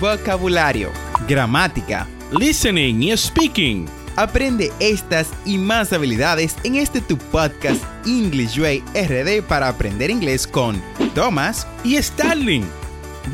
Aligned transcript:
vocabulario, 0.00 0.90
gramática, 1.28 2.06
listening 2.38 3.02
y 3.02 3.16
speaking. 3.16 3.86
Aprende 4.16 4.72
estas 4.80 5.30
y 5.44 5.58
más 5.58 5.92
habilidades 5.92 6.56
en 6.64 6.76
este 6.76 7.00
tu 7.00 7.18
podcast 7.18 7.82
English 8.06 8.58
Way 8.58 8.82
RD 8.94 9.42
para 9.46 9.68
aprender 9.68 10.10
inglés 10.10 10.46
con 10.46 10.80
Thomas 11.14 11.66
y 11.84 12.00
Starling. 12.02 12.64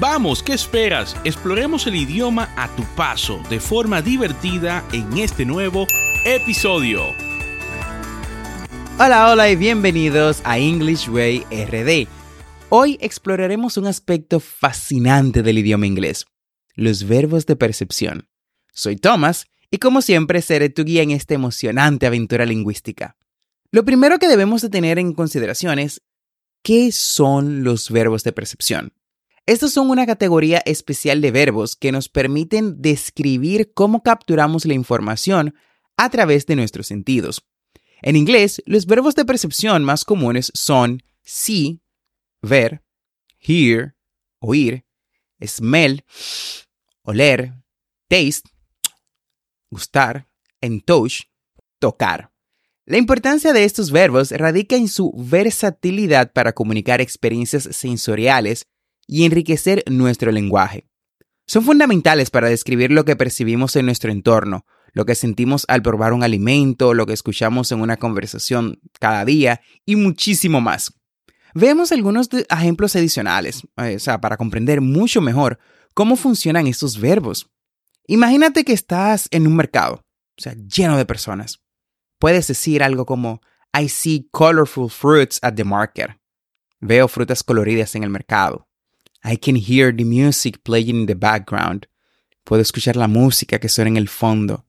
Vamos, 0.01 0.43
¿qué 0.43 0.55
esperas? 0.55 1.17
Exploremos 1.25 1.87
el 1.87 1.97
idioma 1.97 2.49
a 2.57 2.69
tu 2.75 2.83
paso 2.97 3.41
de 3.51 3.61
forma 3.61 4.03
divertida 4.03 4.83
en 4.93 5.19
este 5.19 5.45
nuevo 5.45 5.87
episodio. 6.25 7.03
Hola, 8.99 9.31
hola 9.31 9.51
y 9.51 9.57
bienvenidos 9.57 10.41
a 10.45 10.59
English 10.59 11.09
Way 11.09 11.45
RD. 11.51 12.09
Hoy 12.69 12.97
exploraremos 13.01 13.77
un 13.77 13.87
aspecto 13.87 14.41
fascinante 14.41 15.43
del 15.43 15.59
idioma 15.59 15.87
inglés, 15.87 16.25
los 16.75 17.05
verbos 17.07 17.47
de 17.47 17.57
percepción. 17.57 18.29
Soy 18.73 18.97
Thomas 18.97 19.47
y 19.71 19.79
como 19.79 20.03
siempre 20.03 20.43
seré 20.43 20.69
tu 20.69 20.85
guía 20.85 21.03
en 21.03 21.11
esta 21.11 21.35
emocionante 21.35 22.07
aventura 22.07 22.47
lingüística. 22.47 23.17
Lo 23.71 23.85
primero 23.85 24.19
que 24.19 24.29
debemos 24.29 24.63
de 24.63 24.69
tener 24.69 24.99
en 24.99 25.15
consideración 25.15 25.79
es 25.79 26.03
qué 26.63 26.93
son 26.93 27.65
los 27.65 27.91
verbos 27.91 28.23
de 28.23 28.33
percepción. 28.33 28.93
Estos 29.47 29.73
son 29.73 29.91
una 29.91 30.07
categoría 30.07 30.63
especial 30.67 31.21
de 31.21 31.33
verbos 31.33 31.75
que 31.75 31.91
nos 31.91 32.09
permiten 32.09 32.81
describir 32.81 33.73
cómo 33.75 34.03
capturamos 34.03 34.67
la 34.67 34.75
información 34.75 35.55
a 35.97 36.11
través 36.11 36.47
de 36.47 36.55
nuestros 36.55 36.87
sentidos. 36.87 37.45
En 38.03 38.17
inglés, 38.17 38.63
los 38.67 38.87
verbos 38.87 39.15
de 39.15 39.25
percepción 39.25 39.85
más 39.85 40.05
comunes 40.05 40.53
son 40.55 41.03
see, 41.23 41.81
ver, 42.41 42.83
hear, 43.41 43.97
oír, 44.39 44.85
smell, 45.47 46.05
oler, 47.03 47.55
taste, 48.09 48.51
gustar, 49.71 50.29
en 50.61 50.81
touch, 50.81 51.25
tocar. 51.79 52.31
La 52.85 52.99
importancia 52.99 53.53
de 53.53 53.65
estos 53.65 53.91
verbos 53.91 54.33
radica 54.33 54.77
en 54.77 54.89
su 54.89 55.13
versatilidad 55.17 56.33
para 56.33 56.53
comunicar 56.53 57.01
experiencias 57.01 57.69
sensoriales 57.71 58.67
y 59.07 59.25
enriquecer 59.25 59.85
nuestro 59.89 60.33
lenguaje. 60.33 60.89
Son 61.47 61.65
fundamentales 61.65 62.31
para 62.31 62.49
describir 62.49 62.91
lo 62.93 63.05
que 63.05 63.17
percibimos 63.17 63.77
en 63.77 63.87
nuestro 63.87 64.11
entorno, 64.11 64.65
lo 64.93 65.05
que 65.05 65.15
sentimos 65.15 65.65
al 65.69 65.83
probar 65.83 66.13
un 66.13 66.23
alimento, 66.23 66.95
lo 66.95 67.07
que 67.07 67.13
escuchamos 67.13 67.73
en 67.73 67.81
una 67.81 67.97
conversación 67.97 68.81
cada 69.01 69.25
día 69.25 69.61
y 69.85 69.97
muchísimo 69.97 70.61
más. 70.61 70.93
Veamos 71.55 71.93
algunos 71.93 72.29
ejemplos 72.49 72.97
adicionales, 72.97 73.63
eh, 73.77 73.97
o 73.97 73.99
sea, 73.99 74.21
para 74.21 74.37
comprender 74.37 74.81
mucho 74.81 75.21
mejor 75.21 75.59
cómo 75.95 76.17
funcionan 76.17 76.67
estos 76.67 76.99
verbos. 76.99 77.51
Imagínate 78.07 78.65
que 78.65 78.73
estás 78.73 79.29
en 79.31 79.47
un 79.47 79.57
mercado, 79.57 80.05
o 80.39 80.43
sea, 80.43 80.55
lleno 80.55 80.97
de 80.97 81.07
personas. 81.07 81.61
Puedes 82.19 82.47
decir 82.47 82.83
algo 82.83 83.05
como, 83.05 83.41
I 83.79 83.89
see 83.89 84.29
colorful 84.31 84.89
fruits 84.89 85.39
at 85.43 85.55
the 85.55 85.65
market. 85.65 86.11
Veo 86.81 87.09
frutas 87.09 87.43
coloridas 87.43 87.95
en 87.95 88.03
el 88.03 88.11
mercado. 88.11 88.69
I 89.25 89.37
can 89.37 89.57
hear 89.57 89.95
the 89.95 90.05
music 90.05 90.63
playing 90.63 91.03
in 91.03 91.07
the 91.07 91.15
background. 91.15 91.87
Puedo 92.45 92.63
escuchar 92.63 92.97
la 92.97 93.09
música 93.09 93.59
que 93.59 93.69
suena 93.69 93.91
en 93.91 93.97
el 93.97 94.09
fondo. 94.09 94.65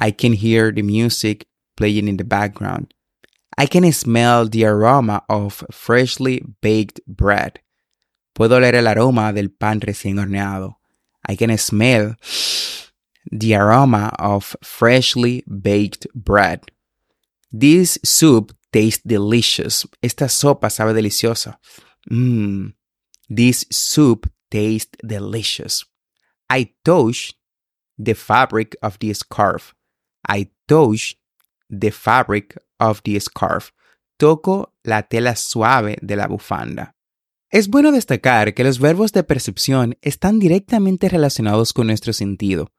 I 0.00 0.12
can 0.12 0.32
hear 0.32 0.74
the 0.74 0.82
music 0.82 1.46
playing 1.76 2.08
in 2.08 2.16
the 2.16 2.24
background. 2.24 2.93
I 3.56 3.66
can 3.66 3.90
smell 3.92 4.48
the 4.48 4.64
aroma 4.64 5.22
of 5.28 5.64
freshly 5.70 6.42
baked 6.60 7.00
bread. 7.06 7.60
Puedo 8.34 8.56
oler 8.56 8.74
el 8.74 8.88
aroma 8.88 9.32
del 9.32 9.48
pan 9.48 9.80
recién 9.80 10.18
horneado. 10.18 10.76
I 11.26 11.36
can 11.36 11.56
smell 11.56 12.16
the 13.30 13.54
aroma 13.54 14.12
of 14.18 14.56
freshly 14.62 15.44
baked 15.46 16.06
bread. 16.14 16.62
This 17.52 17.98
soup 18.04 18.52
tastes 18.72 19.02
delicious. 19.06 19.86
Esta 20.02 20.24
sopa 20.24 20.70
sabe 20.70 20.92
deliciosa. 20.92 21.56
Mmm. 22.10 22.74
This 23.28 23.64
soup 23.70 24.30
tastes 24.50 24.96
delicious. 25.06 25.84
I 26.50 26.70
touch 26.84 27.34
the 27.96 28.14
fabric 28.14 28.76
of 28.82 28.98
the 28.98 29.14
scarf. 29.14 29.74
I 30.28 30.48
touch 30.68 31.16
the 31.68 31.90
fabric 31.90 32.56
of 32.78 33.00
the 33.02 33.18
scarf. 33.20 33.70
Toco 34.16 34.72
la 34.82 35.02
tela 35.02 35.36
suave 35.36 35.96
de 36.00 36.16
la 36.16 36.26
bufanda. 36.26 36.94
Es 37.50 37.68
bueno 37.68 37.92
destacar 37.92 38.54
que 38.54 38.64
los 38.64 38.80
verbos 38.80 39.12
de 39.12 39.22
percepción 39.22 39.96
están 40.02 40.40
directamente 40.40 41.08
relacionados 41.08 41.72
con 41.72 41.86
nuestro 41.86 42.12
sentido. 42.12 42.72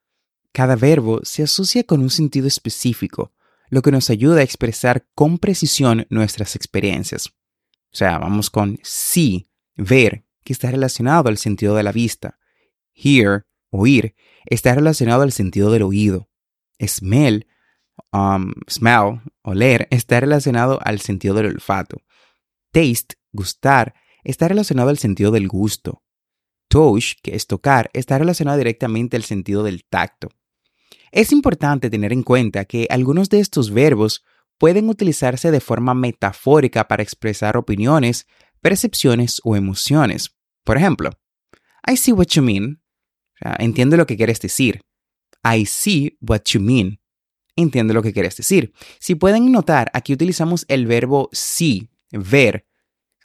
Cada 0.51 0.75
verbo 0.75 1.21
se 1.23 1.43
asocia 1.43 1.83
con 1.83 2.01
un 2.01 2.09
sentido 2.09 2.47
específico, 2.47 3.33
lo 3.69 3.81
que 3.81 3.91
nos 3.91 4.09
ayuda 4.09 4.39
a 4.39 4.43
expresar 4.43 5.07
con 5.15 5.37
precisión 5.37 6.05
nuestras 6.09 6.55
experiencias. 6.55 7.27
O 7.91 7.97
sea, 7.97 8.17
vamos 8.17 8.49
con 8.49 8.79
see, 8.83 9.47
ver, 9.75 10.25
que 10.43 10.53
está 10.53 10.71
relacionado 10.71 11.29
al 11.29 11.37
sentido 11.37 11.75
de 11.75 11.83
la 11.83 11.91
vista. 11.91 12.37
Hear, 12.93 13.45
oír, 13.69 14.15
está 14.45 14.75
relacionado 14.75 15.23
al 15.23 15.31
sentido 15.31 15.71
del 15.71 15.83
oído. 15.83 16.29
Smell, 16.85 17.47
um, 18.11 18.53
smell, 18.67 19.21
oler, 19.41 19.87
está 19.91 20.19
relacionado 20.19 20.79
al 20.83 20.99
sentido 20.99 21.35
del 21.35 21.47
olfato. 21.47 21.97
Taste, 22.71 23.15
gustar, 23.31 23.93
está 24.23 24.47
relacionado 24.47 24.89
al 24.89 24.97
sentido 24.97 25.31
del 25.31 25.47
gusto. 25.47 26.03
Touch, 26.67 27.13
que 27.21 27.35
es 27.35 27.47
tocar, 27.47 27.89
está 27.93 28.17
relacionado 28.17 28.57
directamente 28.57 29.15
al 29.17 29.23
sentido 29.23 29.63
del 29.63 29.85
tacto. 29.85 30.29
Es 31.11 31.31
importante 31.31 31.89
tener 31.89 32.11
en 32.11 32.23
cuenta 32.23 32.65
que 32.65 32.87
algunos 32.89 33.29
de 33.29 33.39
estos 33.39 33.71
verbos 33.71 34.23
pueden 34.57 34.89
utilizarse 34.89 35.51
de 35.51 35.59
forma 35.59 35.93
metafórica 35.93 36.87
para 36.87 37.03
expresar 37.03 37.55
opiniones, 37.57 38.27
percepciones 38.61 39.41
o 39.43 39.55
emociones. 39.55 40.35
Por 40.63 40.77
ejemplo, 40.77 41.11
I 41.87 41.97
see 41.97 42.11
what 42.11 42.27
you 42.27 42.41
mean. 42.41 42.81
entiendo 43.59 43.95
lo 43.95 44.07
que 44.07 44.17
quieres 44.17 44.39
decir. 44.39 44.81
I 45.43 45.65
see 45.65 46.17
what 46.19 46.41
you 46.47 46.59
mean. 46.59 46.99
Entiendo 47.55 47.93
lo 47.93 48.03
que 48.03 48.13
quieres 48.13 48.35
decir. 48.35 48.73
Si 48.99 49.15
pueden 49.15 49.51
notar, 49.51 49.89
aquí 49.93 50.13
utilizamos 50.13 50.65
el 50.67 50.87
verbo 50.87 51.29
see, 51.31 51.89
ver. 52.11 52.65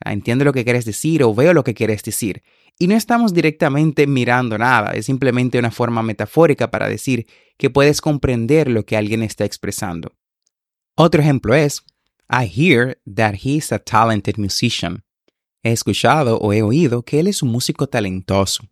entiendo 0.04 0.44
lo 0.44 0.52
que 0.52 0.64
quieres 0.64 0.84
decir 0.84 1.22
o 1.22 1.34
veo 1.34 1.52
lo 1.52 1.64
que 1.64 1.74
quieres 1.74 2.02
decir. 2.02 2.42
Y 2.78 2.86
no 2.86 2.96
estamos 2.96 3.34
directamente 3.34 4.06
mirando 4.06 4.56
nada, 4.56 4.92
es 4.92 5.06
simplemente 5.06 5.58
una 5.58 5.70
forma 5.70 6.02
metafórica 6.02 6.70
para 6.70 6.88
decir 6.88 7.26
que 7.58 7.68
puedes 7.68 8.00
comprender 8.00 8.70
lo 8.70 8.86
que 8.86 8.96
alguien 8.96 9.22
está 9.22 9.44
expresando. 9.44 10.12
Otro 10.96 11.20
ejemplo 11.20 11.54
es, 11.54 11.82
I 12.30 12.46
hear 12.46 12.98
that 13.14 13.34
he's 13.42 13.72
a 13.72 13.78
talented 13.78 14.36
musician. 14.38 15.04
He 15.62 15.72
escuchado 15.72 16.38
o 16.38 16.52
he 16.52 16.62
oído 16.62 17.02
que 17.02 17.20
él 17.20 17.26
es 17.26 17.42
un 17.42 17.50
músico 17.50 17.88
talentoso. 17.88 18.62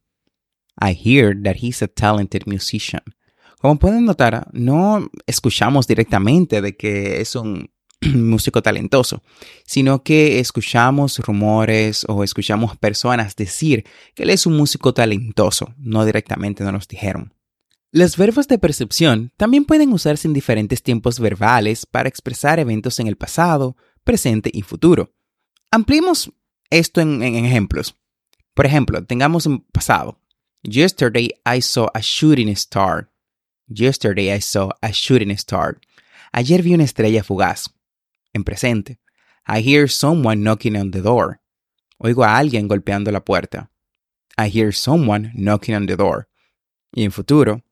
I 0.81 0.93
hear 0.93 1.35
that 1.43 1.57
he's 1.61 1.83
a 1.83 1.89
talented 1.89 2.45
musician. 2.47 3.03
Como 3.61 3.79
pueden 3.79 4.05
notar, 4.05 4.49
no 4.53 5.11
escuchamos 5.27 5.87
directamente 5.87 6.61
de 6.61 6.77
que 6.77 7.21
es 7.21 7.35
un 7.35 7.71
músico 8.15 8.63
talentoso, 8.63 9.23
sino 9.65 10.05
que 10.05 10.39
escuchamos 10.39 11.19
rumores 11.19 12.05
o 12.09 12.23
escuchamos 12.23 12.77
personas 12.77 13.35
decir 13.35 13.85
que 14.15 14.23
él 14.23 14.31
es 14.31 14.47
un 14.47 14.57
músico 14.57 14.95
talentoso, 14.95 15.75
no 15.77 16.05
directamente 16.05 16.63
no 16.63 16.71
nos 16.71 16.87
dijeron. 16.87 17.35
Los 17.91 18.17
verbos 18.17 18.47
de 18.49 18.59
percepción 18.59 19.33
también 19.37 19.65
pueden 19.65 19.93
usarse 19.93 20.29
en 20.29 20.35
diferentes 20.35 20.83
tiempos 20.83 21.19
verbales 21.19 21.87
para 21.87 22.09
expresar 22.09 22.61
eventos 22.61 23.01
en 23.01 23.07
el 23.07 23.17
pasado, 23.17 23.77
presente 24.05 24.51
y 24.53 24.63
futuro. 24.63 25.15
Ampliemos 25.71 26.31
esto 26.71 27.01
en, 27.01 27.23
en 27.23 27.45
ejemplos. 27.45 27.97
Por 28.55 28.67
ejemplo, 28.67 29.05
tengamos 29.05 29.47
un 29.47 29.61
pasado. 29.73 30.21
Yesterday 30.63 31.31
I 31.47 31.63
saw 31.63 31.89
a 31.95 32.01
shooting 32.03 32.49
star. 32.51 33.09
Yesterday 33.69 34.33
I 34.33 34.39
saw 34.39 34.71
a 34.83 34.93
shooting 34.93 35.37
star. 35.37 35.79
Ayer 36.33 36.63
vi 36.63 36.73
una 36.73 36.85
estrella 36.85 37.23
fugaz 37.23 37.69
en 38.35 38.43
presente. 38.43 38.99
I 39.47 39.61
hear 39.61 39.89
someone 39.89 40.43
knocking 40.43 40.77
on 40.77 40.91
the 40.91 41.03
door. 41.03 41.41
Oigo 42.03 42.25
a 42.25 42.39
alguien 42.39 42.67
golpeando 42.69 43.13
la 43.13 43.21
puerta. 43.21 43.69
I 44.39 44.49
hear 44.49 44.73
someone 44.73 45.33
knocking 45.35 45.75
on 45.75 45.87
the 45.87 45.97
door. 45.97 46.29
Y 46.97 47.03
en 47.03 47.11
futuro, 47.11 47.63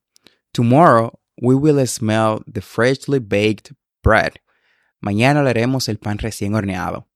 tomorrow 0.53 1.19
we 1.41 1.55
will 1.55 1.87
smell 1.87 2.43
the 2.47 2.61
freshly 2.61 3.19
baked 3.19 3.73
bread. 4.03 4.39
Mañana 5.05 5.41
oleremos 5.41 5.89
el 5.89 5.97
pan 5.97 6.19
recién 6.19 6.53
horneado. 6.53 7.07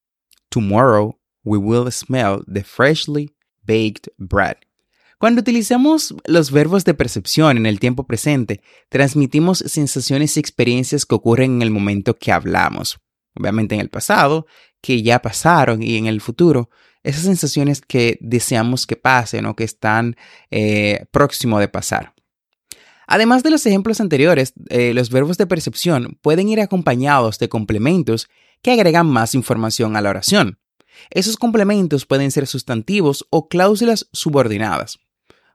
Tomorrow 0.50 1.18
we 1.44 1.58
will 1.58 1.90
smell 1.90 2.42
the 2.46 2.62
freshly 2.62 3.30
baked 3.64 4.08
bread. 4.18 4.56
Cuando 5.20 5.42
utilizamos 5.42 6.14
los 6.24 6.50
verbos 6.50 6.84
de 6.84 6.94
percepción 6.94 7.56
en 7.56 7.66
el 7.66 7.78
tiempo 7.78 8.08
presente, 8.08 8.60
transmitimos 8.88 9.58
sensaciones 9.58 10.36
y 10.36 10.40
experiencias 10.40 11.06
que 11.06 11.14
ocurren 11.14 11.56
en 11.56 11.62
el 11.62 11.70
momento 11.70 12.16
que 12.18 12.32
hablamos 12.32 12.98
obviamente 13.38 13.74
en 13.74 13.80
el 13.80 13.90
pasado, 13.90 14.46
que 14.80 15.02
ya 15.02 15.20
pasaron 15.22 15.82
y 15.82 15.96
en 15.96 16.06
el 16.06 16.20
futuro 16.20 16.70
esas 17.02 17.22
sensaciones 17.22 17.80
que 17.80 18.18
deseamos 18.20 18.86
que 18.86 18.96
pasen 18.96 19.46
o 19.46 19.56
que 19.56 19.64
están 19.64 20.16
eh, 20.50 21.06
próximo 21.10 21.58
de 21.58 21.68
pasar. 21.68 22.14
Además 23.06 23.42
de 23.42 23.50
los 23.50 23.64
ejemplos 23.66 24.00
anteriores, 24.00 24.52
eh, 24.68 24.94
los 24.94 25.10
verbos 25.10 25.36
de 25.38 25.46
percepción 25.46 26.18
pueden 26.22 26.48
ir 26.48 26.60
acompañados 26.60 27.38
de 27.38 27.48
complementos 27.48 28.28
que 28.62 28.70
agregan 28.72 29.06
más 29.06 29.34
información 29.34 29.96
a 29.96 30.00
la 30.00 30.10
oración. 30.10 30.58
Esos 31.10 31.36
complementos 31.36 32.04
pueden 32.04 32.30
ser 32.30 32.46
sustantivos 32.46 33.26
o 33.30 33.48
cláusulas 33.48 34.08
subordinadas. 34.12 34.98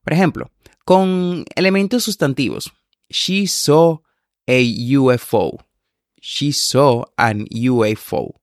Por 0.05 0.13
ejemplo, 0.13 0.51
con 0.85 1.45
elementos 1.55 2.03
sustantivos. 2.03 2.71
She 3.09 3.47
saw 3.47 4.01
a 4.47 4.61
UFO. 4.97 5.57
She 6.21 6.53
saw 6.53 7.05
an 7.17 7.47
UFO. 7.51 8.21
O 8.21 8.41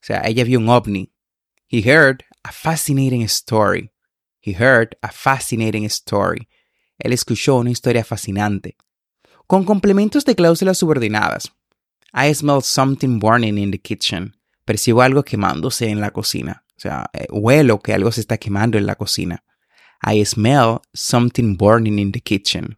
sea, 0.00 0.22
ella 0.24 0.42
vio 0.44 0.58
un 0.58 0.70
ovni. 0.70 1.12
He 1.68 1.82
heard 1.82 2.24
a 2.44 2.50
fascinating 2.50 3.22
story. 3.24 3.90
He 4.40 4.54
heard 4.54 4.96
a 5.02 5.12
fascinating 5.12 5.84
story. 5.84 6.48
Él 6.98 7.12
escuchó 7.12 7.56
una 7.56 7.70
historia 7.70 8.04
fascinante. 8.04 8.76
Con 9.46 9.64
complementos 9.64 10.24
de 10.24 10.34
cláusulas 10.34 10.78
subordinadas. 10.78 11.52
I 12.14 12.34
smell 12.34 12.62
something 12.62 13.18
burning 13.18 13.58
in 13.58 13.70
the 13.70 13.78
kitchen. 13.78 14.34
Percibo 14.64 15.02
algo 15.02 15.24
quemándose 15.24 15.90
en 15.90 16.00
la 16.00 16.10
cocina. 16.10 16.64
O 16.74 16.80
sea, 16.80 17.10
eh, 17.12 17.26
huelo 17.30 17.80
que 17.80 17.92
algo 17.92 18.10
se 18.12 18.22
está 18.22 18.38
quemando 18.38 18.78
en 18.78 18.86
la 18.86 18.94
cocina. 18.94 19.44
I 20.04 20.24
smell 20.24 20.82
something 20.94 21.56
burning 21.56 21.98
in 21.98 22.12
the 22.12 22.20
kitchen. 22.20 22.76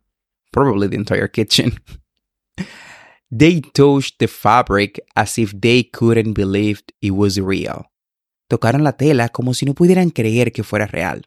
Probably 0.52 0.88
the 0.88 0.96
entire 0.96 1.28
kitchen. 1.28 1.78
they 3.30 3.60
touched 3.60 4.18
the 4.18 4.28
fabric 4.28 5.00
as 5.16 5.38
if 5.38 5.52
they 5.58 5.84
couldn't 5.84 6.34
believe 6.34 6.82
it 7.00 7.10
was 7.10 7.38
real. 7.38 7.90
Tocaron 8.48 8.84
la 8.84 8.92
tela 8.92 9.30
como 9.30 9.54
si 9.54 9.64
no 9.64 9.74
pudieran 9.74 10.10
creer 10.10 10.52
que 10.52 10.62
fuera 10.62 10.86
real. 10.86 11.22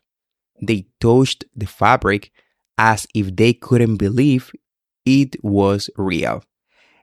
They 0.61 0.87
touched 0.99 1.45
the 1.55 1.65
fabric 1.65 2.31
as 2.77 3.07
if 3.13 3.35
they 3.35 3.53
couldn't 3.55 3.97
believe 3.97 4.51
it 5.03 5.37
was 5.41 5.91
real. 5.97 6.43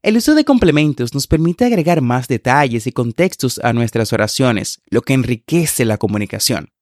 El 0.02 0.18
uso 0.18 0.34
de 0.34 0.44
complementos 0.44 1.14
nos 1.14 1.26
permite 1.26 1.64
agregar 1.64 2.02
más 2.02 2.28
detalles 2.28 2.86
y 2.86 2.92
contextos 2.92 3.58
a 3.64 3.72
nuestras 3.72 4.12
oraciones, 4.12 4.82
lo 4.90 5.00
que 5.00 5.14
enriquece 5.14 5.86
la 5.86 5.96
comunicación. 5.96 6.73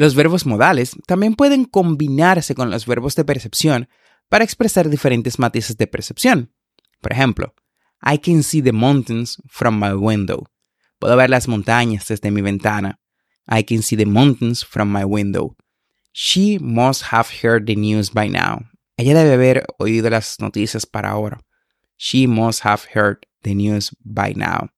Los 0.00 0.14
verbos 0.14 0.46
modales 0.46 0.96
también 1.06 1.34
pueden 1.34 1.66
combinarse 1.66 2.54
con 2.54 2.70
los 2.70 2.86
verbos 2.86 3.16
de 3.16 3.24
percepción 3.26 3.90
para 4.30 4.44
expresar 4.44 4.88
diferentes 4.88 5.38
matices 5.38 5.76
de 5.76 5.86
percepción. 5.86 6.54
Por 7.02 7.12
ejemplo, 7.12 7.54
I 8.02 8.16
can 8.16 8.42
see 8.42 8.62
the 8.62 8.72
mountains 8.72 9.36
from 9.46 9.78
my 9.78 9.92
window. 9.92 10.48
Puedo 10.98 11.18
ver 11.18 11.28
las 11.28 11.48
montañas 11.48 12.08
desde 12.08 12.30
mi 12.30 12.40
ventana. 12.40 12.98
I 13.46 13.62
can 13.62 13.82
see 13.82 13.94
the 13.94 14.06
mountains 14.06 14.64
from 14.64 14.90
my 14.90 15.04
window. 15.04 15.54
She 16.12 16.58
must 16.58 17.12
have 17.12 17.28
heard 17.42 17.66
the 17.66 17.76
news 17.76 18.10
by 18.10 18.30
now. 18.30 18.70
Ella 18.96 19.12
debe 19.12 19.34
haber 19.34 19.66
oído 19.78 20.08
las 20.08 20.40
noticias 20.40 20.86
para 20.86 21.10
ahora. 21.10 21.42
She 21.98 22.26
must 22.26 22.64
have 22.64 22.84
heard 22.94 23.26
the 23.42 23.54
news 23.54 23.94
by 24.02 24.32
now. 24.34 24.70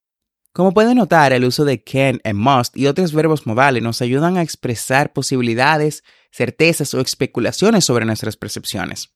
Como 0.52 0.74
pueden 0.74 0.98
notar, 0.98 1.32
el 1.32 1.44
uso 1.44 1.64
de 1.64 1.82
can 1.82 2.20
and 2.24 2.38
must 2.38 2.76
y 2.76 2.86
otros 2.86 3.14
verbos 3.14 3.46
modales 3.46 3.82
nos 3.82 4.02
ayudan 4.02 4.36
a 4.36 4.42
expresar 4.42 5.14
posibilidades, 5.14 6.04
certezas 6.30 6.92
o 6.92 7.00
especulaciones 7.00 7.86
sobre 7.86 8.04
nuestras 8.04 8.36
percepciones. 8.36 9.14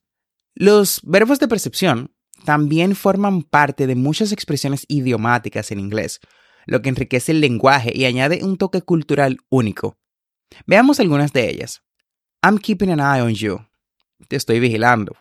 Los 0.55 0.99
verbos 1.03 1.39
de 1.39 1.47
percepción 1.47 2.11
también 2.43 2.95
forman 2.95 3.43
parte 3.43 3.85
de 3.85 3.95
muchas 3.95 4.31
expresiones 4.31 4.85
idiomáticas 4.87 5.71
en 5.71 5.79
inglés, 5.79 6.19
lo 6.65 6.81
que 6.81 6.89
enriquece 6.89 7.33
el 7.33 7.41
lenguaje 7.41 7.91
y 7.93 8.05
añade 8.05 8.43
un 8.43 8.57
toque 8.57 8.81
cultural 8.81 9.37
único. 9.49 9.97
Veamos 10.65 10.99
algunas 10.99 11.33
de 11.33 11.49
ellas. 11.49 11.83
I'm 12.43 12.57
keeping 12.57 12.89
an 12.89 12.99
eye 12.99 13.21
on 13.21 13.35
you. 13.35 13.59
Te 14.27 14.35
estoy 14.35 14.59
vigilando. 14.59 15.15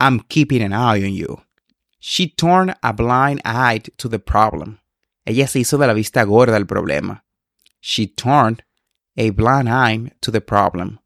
I'm 0.00 0.20
keeping 0.28 0.62
an 0.62 0.72
eye 0.72 1.04
on 1.04 1.14
you. 1.14 1.40
She 2.00 2.26
turned 2.26 2.74
a 2.82 2.92
blind 2.92 3.40
eye 3.44 3.80
to 3.96 4.08
the 4.08 4.18
problem. 4.18 4.81
Ella 5.24 5.46
se 5.46 5.60
hizo 5.60 5.78
de 5.78 5.86
la 5.86 5.92
vista 5.92 6.24
gorda 6.24 6.56
al 6.56 6.66
problema. 6.66 7.24
She 7.80 8.06
turned 8.06 8.64
a 9.16 9.30
blind 9.30 9.68
eye 9.68 10.12
to 10.20 10.32
the 10.32 10.40
problem. 10.40 11.00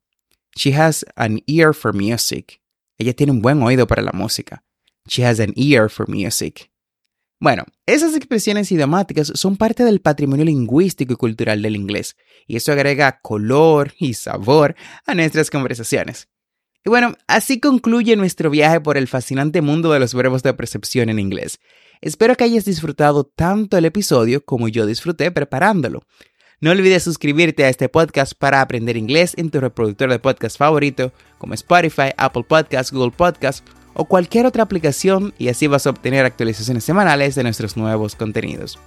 She 0.56 0.72
has 0.72 1.04
an 1.16 1.40
ear 1.46 1.74
for 1.74 1.92
music. 1.92 2.60
Ella 2.98 3.12
tiene 3.12 3.32
un 3.32 3.42
buen 3.42 3.62
oído 3.62 3.86
para 3.86 4.02
la 4.02 4.12
música. 4.12 4.64
She 5.06 5.24
has 5.24 5.38
an 5.40 5.52
ear 5.56 5.90
for 5.90 6.08
music. 6.08 6.70
Bueno, 7.38 7.64
esas 7.84 8.14
expresiones 8.14 8.72
idiomáticas 8.72 9.30
son 9.34 9.58
parte 9.58 9.84
del 9.84 10.00
patrimonio 10.00 10.46
lingüístico 10.46 11.12
y 11.12 11.16
cultural 11.16 11.60
del 11.60 11.76
inglés, 11.76 12.16
y 12.46 12.56
eso 12.56 12.72
agrega 12.72 13.20
color 13.20 13.92
y 13.98 14.14
sabor 14.14 14.74
a 15.04 15.14
nuestras 15.14 15.50
conversaciones. 15.50 16.28
Y 16.82 16.88
bueno, 16.88 17.14
así 17.26 17.60
concluye 17.60 18.16
nuestro 18.16 18.48
viaje 18.48 18.80
por 18.80 18.96
el 18.96 19.06
fascinante 19.06 19.60
mundo 19.60 19.92
de 19.92 19.98
los 19.98 20.14
verbos 20.14 20.42
de 20.42 20.54
percepción 20.54 21.10
en 21.10 21.18
inglés. 21.18 21.60
Espero 22.00 22.36
que 22.36 22.44
hayas 22.44 22.64
disfrutado 22.64 23.24
tanto 23.24 23.78
el 23.78 23.84
episodio 23.84 24.44
como 24.44 24.68
yo 24.68 24.86
disfruté 24.86 25.30
preparándolo. 25.30 26.02
No 26.60 26.70
olvides 26.70 27.02
suscribirte 27.02 27.64
a 27.64 27.68
este 27.68 27.88
podcast 27.88 28.32
para 28.38 28.60
aprender 28.60 28.96
inglés 28.96 29.34
en 29.36 29.50
tu 29.50 29.60
reproductor 29.60 30.10
de 30.10 30.18
podcast 30.18 30.56
favorito 30.56 31.12
como 31.38 31.54
Spotify, 31.54 32.12
Apple 32.16 32.44
Podcasts, 32.48 32.92
Google 32.92 33.12
Podcasts 33.16 33.62
o 33.92 34.04
cualquier 34.06 34.46
otra 34.46 34.62
aplicación 34.62 35.34
y 35.38 35.48
así 35.48 35.66
vas 35.66 35.86
a 35.86 35.90
obtener 35.90 36.24
actualizaciones 36.24 36.84
semanales 36.84 37.34
de 37.34 37.42
nuestros 37.42 37.76
nuevos 37.76 38.14
contenidos. 38.14 38.78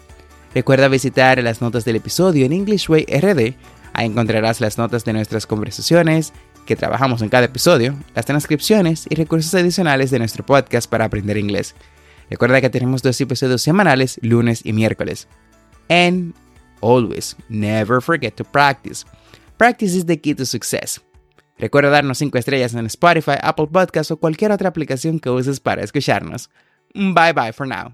Recuerda 0.53 0.87
visitar 0.87 1.41
las 1.43 1.61
notas 1.61 1.85
del 1.85 1.97
episodio 1.97 2.45
en 2.45 2.53
English 2.53 2.89
Way 2.89 3.05
RD. 3.05 3.53
Ahí 3.93 4.05
encontrarás 4.07 4.61
las 4.61 4.77
notas 4.77 5.05
de 5.05 5.13
nuestras 5.13 5.45
conversaciones, 5.45 6.33
que 6.65 6.75
trabajamos 6.75 7.21
en 7.21 7.29
cada 7.29 7.45
episodio, 7.45 7.95
las 8.15 8.25
transcripciones 8.25 9.05
y 9.09 9.15
recursos 9.15 9.53
adicionales 9.53 10.11
de 10.11 10.19
nuestro 10.19 10.45
podcast 10.45 10.89
para 10.89 11.05
aprender 11.05 11.37
inglés. 11.37 11.75
Recuerda 12.29 12.61
que 12.61 12.69
tenemos 12.69 13.01
dos 13.01 13.19
episodios 13.21 13.61
semanales, 13.61 14.19
lunes 14.21 14.61
y 14.63 14.73
miércoles. 14.73 15.27
And 15.89 16.33
always, 16.81 17.35
never 17.49 18.01
forget 18.01 18.35
to 18.35 18.43
practice. 18.43 19.05
Practice 19.57 19.95
is 19.95 20.05
the 20.05 20.19
key 20.19 20.35
to 20.35 20.45
success. 20.45 21.01
Recuerda 21.57 21.89
darnos 21.89 22.19
5 22.19 22.37
estrellas 22.37 22.73
en 22.73 22.85
Spotify, 22.85 23.37
Apple 23.41 23.67
Podcasts 23.67 24.11
o 24.11 24.17
cualquier 24.17 24.51
otra 24.51 24.69
aplicación 24.69 25.19
que 25.19 25.29
uses 25.29 25.59
para 25.59 25.83
escucharnos. 25.83 26.49
Bye 26.93 27.33
bye 27.33 27.51
for 27.51 27.67
now. 27.67 27.93